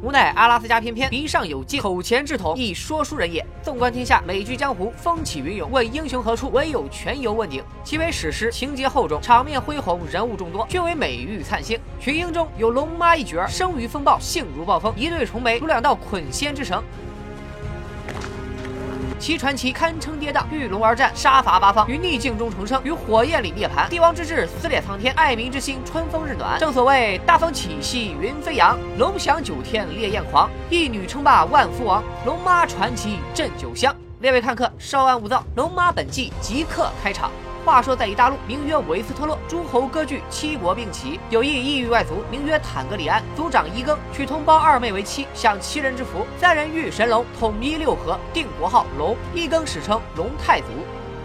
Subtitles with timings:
[0.00, 3.44] 无奈阿拉斯加偏偏鼻上有镜，口前之瞳亦说书人也。
[3.60, 7.64] 纵观天下，美剧江湖风起云涌，问英雄何处，唯有全游问鼎。
[7.82, 11.76] 其为史诗，情节厚重，场面恢宏，人物众多，均为美誉灿星。
[11.98, 16.80] 群英中有龙妈一角，生于风暴，性如暴风，一对重眉如两道捆仙之绳。
[19.18, 23.88] 其传奇堪称跌宕，遇龙而战，杀伐八方，于逆境中重生，于火焰里涅槃。
[23.88, 26.58] 帝王之志撕裂苍天，爱民之心春风日暖。
[26.58, 33.92] 正所谓大风起兮云飞扬，龙翔九天烈焰狂，一女称霸万夫王，龙妈传奇震九霄。
[34.20, 37.30] 列位看客，稍安勿躁，龙妈本季即刻开场。
[37.68, 41.20] 话说，在一大陆名曰维斯特洛，诸侯割据，七国并起。
[41.28, 46.26] 有一异域外族名曰坦格里安，族长伊更娶同胞二妹为妻，享七人之福。
[46.38, 49.14] 三人遇神龙，统一六合，定国号龙。
[49.34, 50.68] 伊更史称龙太祖。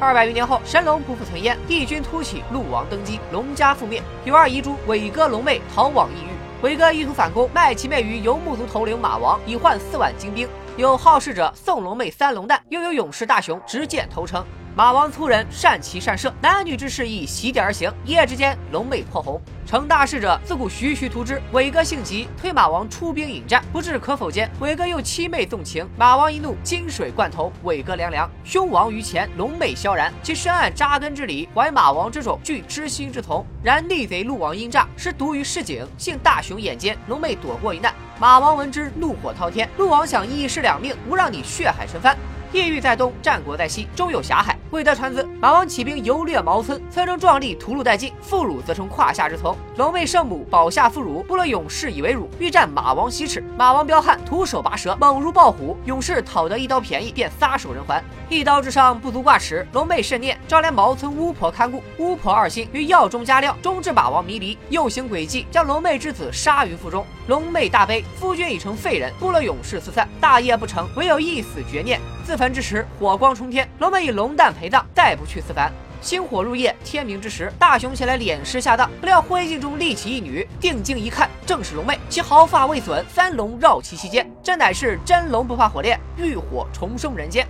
[0.02, 4.03] 二百余年后，神龙不复存焉，异军突起，陆王登基，龙家覆灭。
[4.25, 10.45] 有二遗珠伟哥龙妹逃往异域，伟哥意图反攻，卖其妹于游牧族头领马王，以换四万精兵。
[10.75, 14.44] 有好事者送龙妹三龙蛋，又有勇士大雄执剑投诚。
[14.75, 17.93] 马王粗人善骑善射，男女之事亦席地而行。
[18.03, 19.39] 一夜之间，龙妹破红。
[19.67, 21.39] 成大事者自古徐徐图之。
[21.52, 25.88] 伟哥性急，推马王出兵引战，不知可否间，伟哥又妻妹纵情。
[25.95, 28.27] 马王一怒，金水灌头，伟哥凉凉。
[28.43, 30.11] 凶王于前，龙妹萧然。
[30.23, 33.45] 其深谙扎根之理，怀马王之种，具知心之同。
[33.61, 37.93] 然逆贼陆王阴诈，失毒于市井，幸大雄眼尖，龙妹躲过一难。
[38.19, 39.69] 马王闻之，怒火滔天。
[39.77, 42.17] 陆王想一尸两命，无让你血海深翻。
[42.52, 44.58] 异域在东，战国在西，终有狭海。
[44.73, 49.55] 未得传子，马王起兵游掠茅村，村中壮丽屠戮殆尽，妇孺则成胯下之从。
[49.77, 53.39] 龙妹圣母保下妇孺，部落勇士以为辱，欲战马王西赤。
[53.55, 55.77] 马王彪悍，徒手拔蛇，猛如豹虎。
[55.85, 58.03] 勇士讨得一刀便宜，便撒手人寰。
[58.30, 59.63] 一刀之伤不足挂齿。
[59.73, 61.83] 龙妹甚念，招来茅村巫婆看顾。
[61.99, 64.58] 巫婆二心，于药中加料，终致马王迷离。
[64.69, 67.05] 又行诡计，将龙妹之子杀于腹中。
[67.27, 69.13] 龙妹大悲，夫君已成废人。
[69.19, 72.02] 部落勇士四散，大业不成，唯有一死绝念。
[72.23, 75.61] 自焚之时，火光冲天，龙妹以龙蛋陪葬，再不去自焚。
[76.02, 87.45] 星火入夜，天明之时，大雄前来敛尸下葬，不料灰烬中立起一女，定睛一看，正是龙妹，其毫发未损，三龙绕其其间，真乃是真龙不怕火炼，浴火重生人间。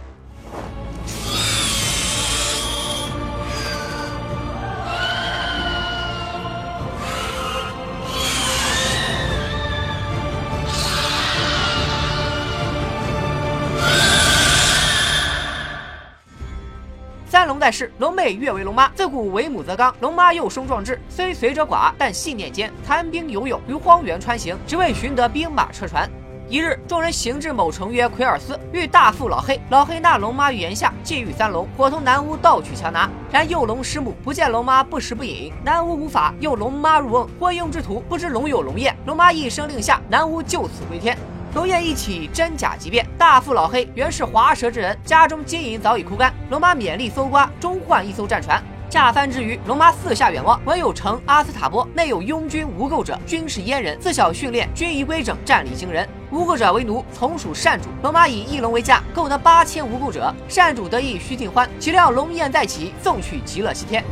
[17.63, 18.89] 在世，龙妹跃为龙妈。
[18.89, 22.69] 自古为母则刚，龙妈幼生壮志，虽随者寡，但信念坚。
[22.85, 26.11] 残兵游勇，于荒原穿行，只为寻得兵马车船。
[26.49, 29.57] 一日，众人行至某城曰奎尔斯，遇大富老黑。
[29.69, 33.09] 老黑纳龙妈于檐下，禁欲三龙，伙同南巫盗取强拿。
[33.31, 35.53] 然幼龙失母，不见龙妈，不食不饮。
[35.63, 37.29] 南巫无法，诱龙妈入瓮。
[37.39, 41.17] 昏庸之徒不知龙有龙焰，龙妈一声令下，南巫就此归天。
[41.53, 43.05] 龙焰一起，真假即变。
[43.15, 46.33] 大富老黑原是华蛇之人，家中金银早已枯干。
[46.49, 48.61] 龙妈勉力搜刮，终换一艘战船。
[48.89, 53.99] 驾帆之余，龙妈四下远望，闻有城阿斯塔波，内有拥军无垢者，均是阉人。
[53.99, 56.07] 自小训练，军仪规整，战力惊人。
[56.31, 57.87] 无垢者为奴，从属善主。
[58.01, 60.33] 龙妈以一龙为价，购得八千无垢者。
[60.47, 64.03] 善主得意须尽欢，岂料龙焰再起，送去极乐西天。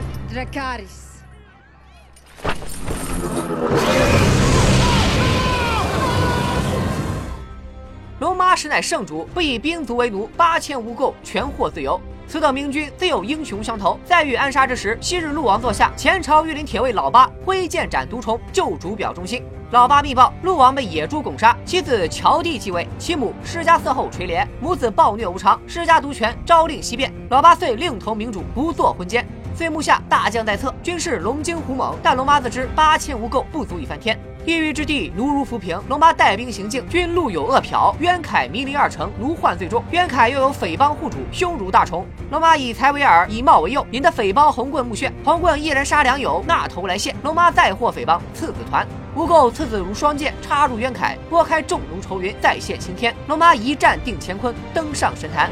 [8.51, 11.97] 龙妈实乃圣主，不以兵卒为奴，八千无垢全获自由。
[12.27, 13.97] 此等明君自有英雄相投。
[14.03, 19.41] 在遇暗杀之时，昔日陆王座下，前朝御林铁卫老八挥剑斩毒虫，救主表忠心。
[19.71, 27.09] 老八密报，陆王被野猪拱杀，其子乔弟继位，其母施家嗣后垂帘，母子暴虐无常，施家独权，朝令夕变。
[27.29, 29.25] 老八遂另投明主，不做昏奸。
[29.55, 34.19] 岁幕下，大将在侧，军士龙精虎猛，但龙妈自知八千无垢不足以翻天。
[34.43, 35.79] 异域之地，奴如浮萍。
[35.87, 37.95] 龙妈带兵行进，军路有恶殍。
[37.99, 39.83] 渊凯迷离二城，奴患最重。
[39.91, 42.03] 渊凯又有匪帮护主，凶如大虫。
[42.31, 45.11] 龙妈以财为饵，以貌为诱，引得匪帮红棍目眩。
[45.23, 47.15] 红棍一人杀良友，纳头来谢。
[47.21, 48.83] 龙妈再获匪帮次子团，
[49.15, 53.15] 无垢次子如双剑插入渊凯，拨开众奴愁云，再现青天。
[53.27, 55.51] 龙妈一战定乾坤，登上神坛。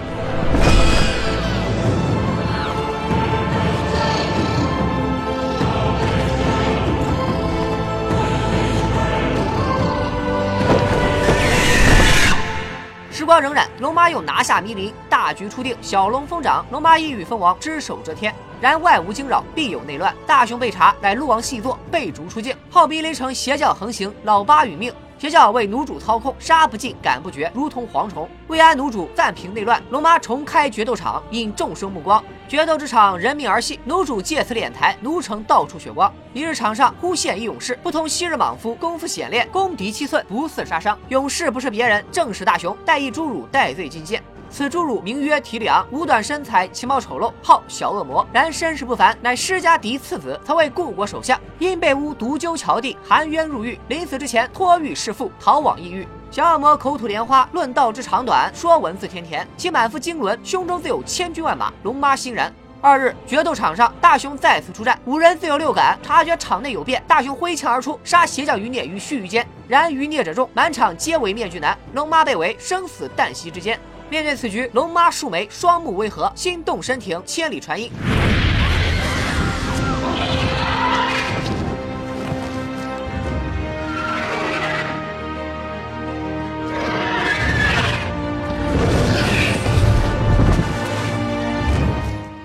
[13.40, 18.34] 仍然，龙妈又拿下迷林，大局初定，小龙封长，龙妈一语封王，只手遮天。
[18.62, 20.14] 然外无惊扰，必有内乱。
[20.28, 22.56] 大雄被查，乃鹿王细作，被逐出境。
[22.70, 24.94] 后迷林城邪教横行，老八殒命。
[25.20, 28.26] 学校为奴主操控，杀不尽，赶不绝，如同蝗虫。
[28.48, 32.24] 为安奴主，暂平内乱，龙妈重开决斗场，引众生目光。
[32.48, 36.10] 决斗之场，人命儿戏，奴主借此敛财，奴城到处血光。
[36.32, 40.98] 一日场上忽现一勇士，不同昔日莽夫，功夫显练，攻敌七寸，不似杀伤。
[41.10, 44.24] 勇士不是别人，正是大雄，带一侏儒戴罪进谏。
[44.52, 48.26] 此侏儒名曰提里昂，五短身材，其貌丑陋，号小恶魔。
[48.34, 51.40] 然身世不凡，乃施加迪次子，曾为故国首相。
[51.60, 56.08] 因被诬毒鸠乔帝，含冤入狱，临死之前托狱弑父，逃往异域。
[56.32, 61.72] 小恶魔口吐莲花，论道之长短，说文字天甜，其满腹经纶，胸中自有千军万马。
[61.84, 62.54] 龙妈欣然。
[62.82, 69.46] 二日决斗场上，大雄再次出战，五人自有六感，察觉场内有变，大雄挥枪而出，杀邪教余孽于须臾间。
[69.68, 73.78] 然余孽者众，满场皆为面具男，龙妈被围，生死旦夕之间。
[74.10, 77.92] 面对此局，龙妈竖眉，双目微合，心动神停，千里传音。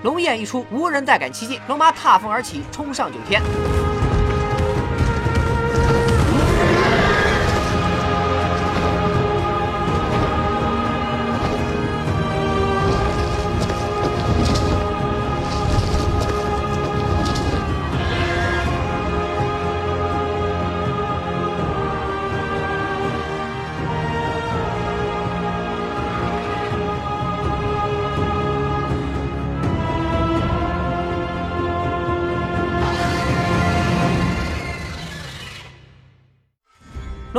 [0.03, 1.59] 龙焰一出，无人再敢欺近。
[1.67, 3.41] 龙妈踏风而起，冲上九天。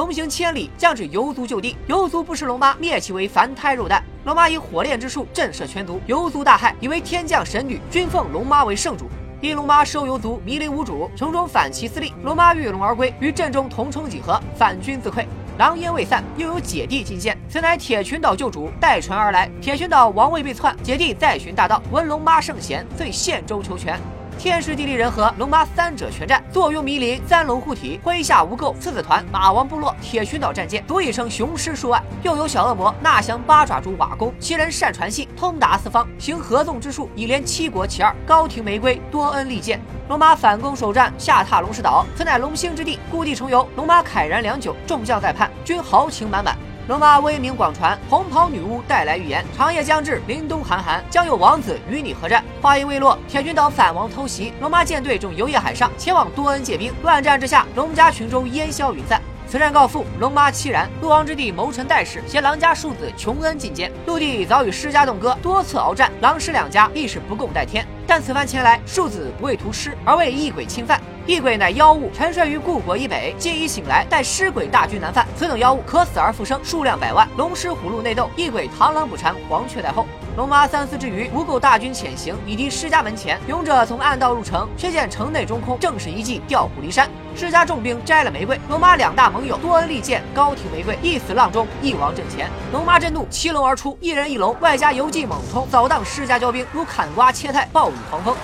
[0.07, 1.77] 同行千里，降至游族就地。
[1.89, 4.01] 游族不识龙妈，灭其为凡胎肉蛋。
[4.25, 9.07] 龙妈以火炼之术震慑全族，游族大骇，以为天降神女，均奉龙妈为圣主。
[9.41, 12.15] 因龙妈收游族，迷离无主，城中反其私利。
[12.23, 15.27] 龙妈遇龙而归，与阵中同冲几何，反军自溃。
[15.59, 19.51] 狼烟未散，又有姐弟进见，此乃铁群岛救主，带船而来。
[19.61, 23.99] 铁群岛王位被篡，姐弟再寻大道，闻龙妈圣贤，遂献州求全。
[24.39, 26.43] 天时地利人和，龙妈三者全占。
[26.53, 32.03] 坐拥迷林，三龙护体，麾下无垢次子团、马王部落、铁群岛战舰，足以称雄师数万。
[32.23, 38.15] 又有小恶魔纳降八爪蛛瓦工，其人善传信，通达四方，行合纵之术，以连七国其二。
[38.27, 39.81] 高庭玫瑰，多恩利剑。
[40.09, 43.67] 龙妈反攻首战，下榻龙石岛，此乃龙兴之地，故地重游。
[43.75, 46.57] 龙妈慨然良久，众将在盼，均豪情满满。
[46.89, 52.45] 龙妈威名广传，红袍女巫带来预言：长夜将至，凛冬寒寒，将有王子与你合战。
[52.63, 56.95] 话音未落，铁群岛反王偷袭，龙妈舰队正游曳海上，前往多恩借兵。
[57.03, 59.21] 乱战之下，龙家群众烟消云散。
[59.49, 60.89] 此战告负，龙妈凄然。
[61.01, 63.91] 陆王之地谋臣代事，携狼家庶子琼恩进谏。
[64.07, 67.85] 陆地早与施家栋哥多次鏖战，狼师两家亦是不共戴天。
[68.07, 71.01] 但此番前来，庶子不为屠师，而为异鬼侵犯。
[71.27, 73.35] 异鬼乃妖物，沉睡于故国以北。
[73.37, 75.27] 今已醒来，待尸鬼大军南犯。
[75.37, 77.29] 此等妖物可死而复生，数量百万。
[77.37, 80.07] 龙狮虎鹿内斗，异鬼螳螂捕蝉，黄雀在后。
[80.37, 83.41] 龙妈三思之余，无垢大军潜行，已敌施家门前。
[83.49, 87.11] 勇者从暗道入城，却见城内中空，正是一记调虎离山。
[87.35, 92.49] 施家重兵摘了玫瑰，龙妈两大盟友多恩利剑、高庭玫瑰，一死浪中，一亡阵前。
[92.73, 98.37] 龙妈震怒，七龙而出，一人一龙，外加游记猛冲，扫荡施家骄兵，如砍瓜切菜，暴雨狂风。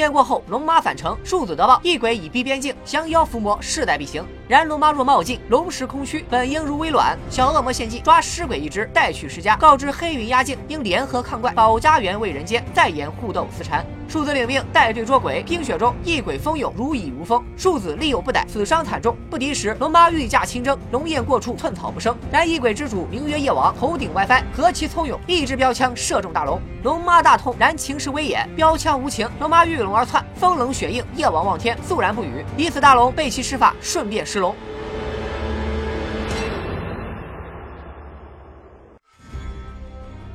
[0.00, 4.24] 怒焰过后，龙妈返程，庶子得报，异鬼已逼边境，降妖伏魔，势在必行。
[4.48, 7.18] 然龙妈若冒进，龙石空虚，本应如微卵。
[7.28, 13.84] 小恶魔献祭，抓尸鬼一只，带去施家，告知黑云压境，应联合抗怪，保家园为人间，再演互斗私缠。
[14.10, 15.40] 庶子领命，带队捉鬼。
[15.44, 17.40] 冰雪中，异鬼蜂涌，如蚁如蜂。
[17.56, 19.16] 庶子力有不逮，死伤惨重。
[19.30, 22.12] 不敌时，龙妈御驾亲征，龙焰过处，寸草不生。
[22.28, 26.60] 然异鬼之主名曰夜王，头顶 WiFi，何其聪勇，一支标枪射中大龙。
[26.82, 29.30] 龙妈大痛，然情势危也，标枪无情。
[29.38, 32.44] 龙妈遇龙而窜，风冷雪硬，夜王望天，肃然不语。
[32.56, 34.52] 以此大龙背其施法，顺便食龙。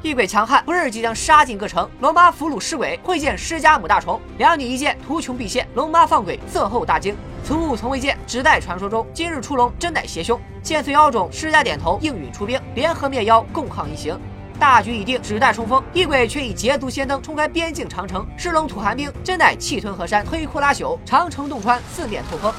[0.05, 1.89] 异鬼强悍，不日即将杀进各城。
[1.99, 5.67] 龙妈俘虏尸鬼，会见施家母大虫，两女一见，图穷匕现。
[5.73, 9.03] 龙妈放鬼，色后大惊，此物从未见，只待传说中。
[9.15, 10.39] 今日出笼，真乃邪凶。
[10.61, 14.15] 见此妖种，施家点头，应允出兵，联合灭妖，共抗一行。
[14.59, 15.83] 大局已定，只待冲锋。
[15.91, 18.23] 异鬼却以捷足先登，冲开边境长城。
[18.37, 22.53] 狮龙吐寒冰，真乃气吞河山，摧枯拉朽，长城洞穿，四面透风。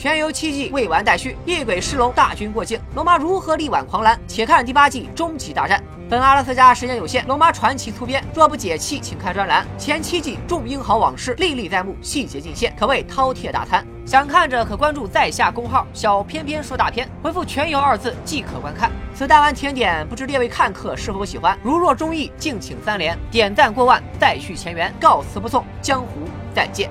[0.00, 4.18] 全游七季未完待续，厉鬼狮龙大军过境，龙妈如何力挽狂澜？
[4.26, 5.78] 且看第八季终极大战。
[6.08, 9.62] 本阿拉斯加时间有限，龙妈传奇粗编，若不解气，请看专栏。
[9.76, 13.86] 前七季众英豪往事历历在目，细节尽现，可谓饕餮大餐。
[14.06, 18.90] 想看着可关注在下公号小翩翩说大片，回复全游二字即可观看。
[19.14, 21.58] 此弹丸甜点，不知列位看客是否喜欢？
[21.62, 24.90] 如若中意，敬请三连，点赞过万再续前缘。
[24.98, 26.06] 告辞不送，江湖
[26.54, 26.88] 再见。